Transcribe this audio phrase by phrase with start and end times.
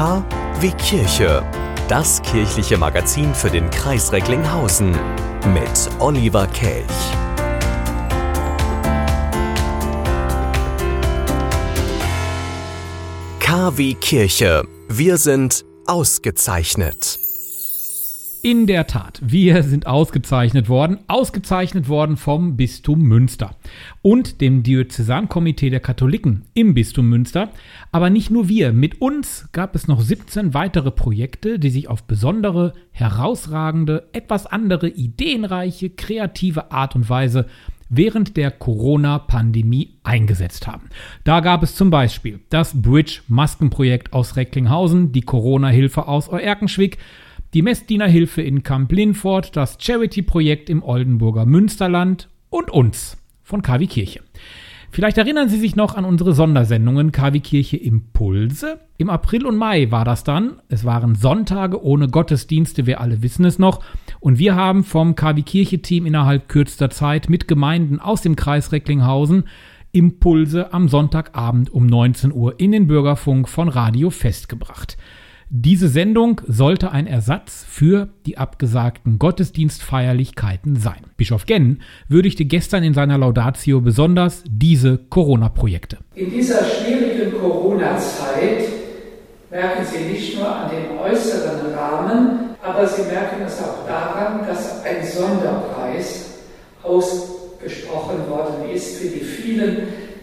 [0.00, 0.24] K
[0.60, 1.44] wie Kirche.
[1.86, 4.92] Das kirchliche Magazin für den Kreis Recklinghausen
[5.52, 6.86] mit Oliver Kelch.
[13.40, 14.66] K wie Kirche.
[14.88, 17.19] Wir sind ausgezeichnet.
[18.42, 23.54] In der Tat, wir sind ausgezeichnet worden, ausgezeichnet worden vom Bistum Münster
[24.00, 27.50] und dem Diözesankomitee der Katholiken im Bistum Münster.
[27.92, 32.04] Aber nicht nur wir, mit uns gab es noch 17 weitere Projekte, die sich auf
[32.04, 37.44] besondere, herausragende, etwas andere, ideenreiche, kreative Art und Weise
[37.90, 40.88] während der Corona-Pandemie eingesetzt haben.
[41.24, 46.96] Da gab es zum Beispiel das Bridge-Maskenprojekt aus Recklinghausen, die Corona-Hilfe aus Euerkenschwick,
[47.54, 54.20] die Messdienerhilfe in Kamp Linford, das Charity-Projekt im Oldenburger Münsterland und uns von KW Kirche.
[54.92, 58.80] Vielleicht erinnern Sie sich noch an unsere Sondersendungen KW Kirche Impulse.
[58.98, 60.60] Im April und Mai war das dann.
[60.68, 63.84] Es waren Sonntage ohne Gottesdienste, wir alle wissen es noch.
[64.18, 68.72] Und wir haben vom KW Kirche Team innerhalb kürzester Zeit mit Gemeinden aus dem Kreis
[68.72, 69.44] Recklinghausen
[69.92, 74.96] Impulse am Sonntagabend um 19 Uhr in den Bürgerfunk von Radio festgebracht.
[75.52, 81.00] Diese Sendung sollte ein Ersatz für die abgesagten Gottesdienstfeierlichkeiten sein.
[81.16, 85.98] Bischof Genn würdigte gestern in seiner Laudatio besonders diese Corona-Projekte.
[86.14, 88.62] In dieser schwierigen Corona-Zeit
[89.50, 94.84] merken Sie nicht nur an dem äußeren Rahmen, aber Sie merken es auch daran, dass
[94.84, 96.34] ein Sonderpreis
[96.84, 99.78] ausgesprochen worden ist für die vielen,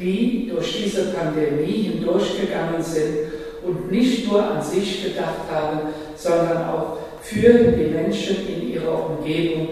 [0.00, 5.80] die durch diese Pandemie hindurchgegangen sind und nicht nur an sich gedacht haben,
[6.16, 9.68] sondern auch für die Menschen in ihrer Umgebung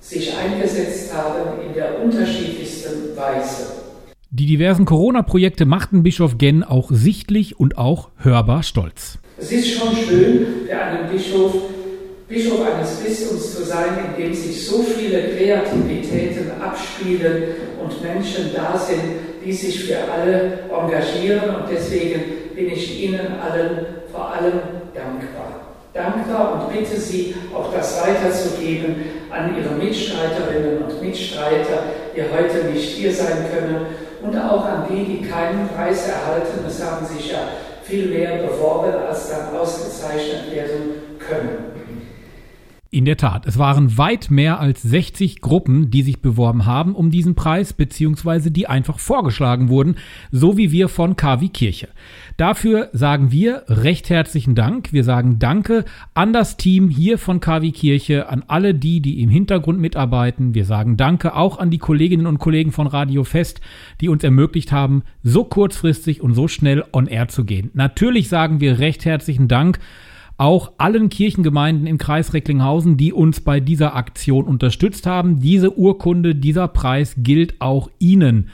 [0.00, 3.84] sich eingesetzt haben in der unterschiedlichsten Weise.
[4.30, 9.18] Die diversen Corona-Projekte machten Bischof Genn auch sichtlich und auch hörbar stolz.
[9.38, 11.54] Es ist schon schön, für einen Bischof
[12.34, 17.44] Bischof eines Bistums zu sein, in dem sich so viele Kreativitäten abspielen
[17.80, 19.02] und Menschen da sind,
[19.44, 21.54] die sich für alle engagieren.
[21.54, 22.24] Und deswegen
[22.56, 24.58] bin ich Ihnen allen vor allem
[24.92, 25.60] dankbar.
[25.92, 28.96] Dankbar und bitte Sie, auch das weiterzugeben
[29.30, 31.84] an Ihre Mitstreiterinnen und Mitstreiter,
[32.16, 33.86] die heute nicht hier sein können,
[34.24, 36.64] und auch an die, die keinen Preis erhalten.
[36.66, 37.38] Es haben sich ja
[37.84, 41.83] viel mehr beworben, als dann ausgezeichnet werden können.
[42.94, 47.10] In der Tat, es waren weit mehr als 60 Gruppen, die sich beworben haben um
[47.10, 49.96] diesen Preis, beziehungsweise die einfach vorgeschlagen wurden,
[50.30, 51.88] so wie wir von KW Kirche.
[52.36, 54.92] Dafür sagen wir recht herzlichen Dank.
[54.92, 55.84] Wir sagen Danke
[56.14, 60.54] an das Team hier von KW Kirche, an alle die, die im Hintergrund mitarbeiten.
[60.54, 63.60] Wir sagen Danke auch an die Kolleginnen und Kollegen von Radio Fest,
[64.00, 67.72] die uns ermöglicht haben, so kurzfristig und so schnell on air zu gehen.
[67.74, 69.80] Natürlich sagen wir recht herzlichen Dank
[70.36, 75.40] auch allen Kirchengemeinden im Kreis Recklinghausen, die uns bei dieser Aktion unterstützt haben.
[75.40, 78.48] Diese Urkunde, dieser Preis gilt auch Ihnen.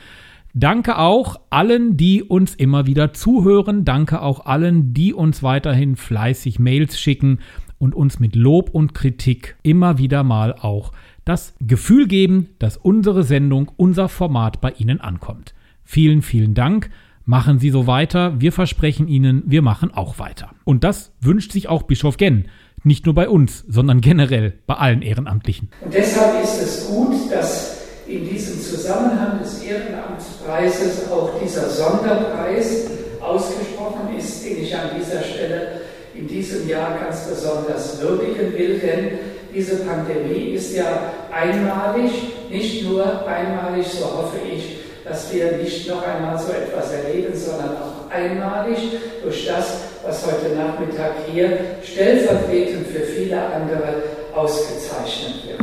[0.52, 3.84] Danke auch allen, die uns immer wieder zuhören.
[3.84, 7.38] Danke auch allen, die uns weiterhin fleißig Mails schicken
[7.78, 10.92] und uns mit Lob und Kritik immer wieder mal auch
[11.24, 15.54] das Gefühl geben, dass unsere Sendung, unser Format bei Ihnen ankommt.
[15.84, 16.91] Vielen, vielen Dank.
[17.25, 18.41] Machen Sie so weiter.
[18.41, 20.50] Wir versprechen Ihnen, wir machen auch weiter.
[20.64, 22.48] Und das wünscht sich auch Bischof Genn.
[22.82, 25.69] Nicht nur bei uns, sondern generell bei allen Ehrenamtlichen.
[25.82, 32.86] Und deshalb ist es gut, dass in diesem Zusammenhang des Ehrenamtspreises auch dieser Sonderpreis
[33.20, 35.82] ausgesprochen ist, den ich an dieser Stelle
[36.14, 39.19] in diesem Jahr ganz besonders würdigen will, denn
[39.54, 42.10] diese Pandemie ist ja einmalig,
[42.50, 47.77] nicht nur einmalig, so hoffe ich, dass wir nicht noch einmal so etwas erleben, sondern
[47.77, 48.78] auch einmalig
[49.22, 49.66] durch das,
[50.05, 54.03] was heute Nachmittag hier stellvertretend für viele andere
[54.34, 55.60] ausgezeichnet wird.